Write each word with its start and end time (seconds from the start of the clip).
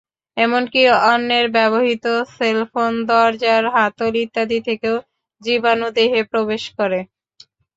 এমনকি 0.37 0.81
অন্যের 1.05 1.45
ব্যবহৃত 1.55 2.05
সেলফোন, 2.35 2.91
দরজার 3.09 3.63
হাতল 3.75 4.13
ইত্যাদি 4.23 4.59
থেকেও 4.67 4.95
জীবাণু 5.41 5.87
দেহে 5.97 6.21
প্রবেশ 6.31 6.63
করে। 6.77 6.99